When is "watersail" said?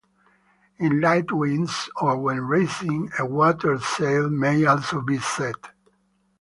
3.23-4.31